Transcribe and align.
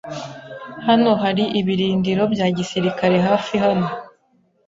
Hano 0.87 1.11
hari 1.23 1.43
ibirindiro 1.59 2.23
bya 2.33 2.47
gisirikare 2.57 3.15
hafi 3.27 3.53
hano. 3.65 3.87